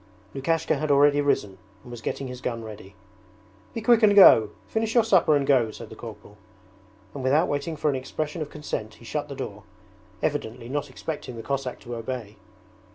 Lukashka 0.33 0.77
had 0.79 0.89
already 0.89 1.21
risen 1.21 1.59
and 1.83 1.91
was 1.91 2.01
getting 2.01 2.27
his 2.27 2.41
gun 2.41 2.63
ready. 2.63 2.95
'Be 3.75 3.81
quick 3.81 4.01
and 4.01 4.15
go! 4.15 4.49
Finish 4.67 4.95
your 4.95 5.03
supper 5.03 5.35
and 5.35 5.45
go!' 5.45 5.69
said 5.69 5.91
the 5.91 5.95
corporal; 5.95 6.37
and 7.13 7.23
without 7.23 7.47
waiting 7.47 7.75
for 7.75 7.87
an 7.91 7.95
expression 7.95 8.41
of 8.41 8.49
consent 8.49 8.95
he 8.95 9.05
shut 9.05 9.29
the 9.29 9.35
door, 9.35 9.61
evidently 10.23 10.67
not 10.69 10.89
expecting 10.89 11.35
the 11.35 11.43
Cossack 11.43 11.79
to 11.81 11.93
obey. 11.93 12.37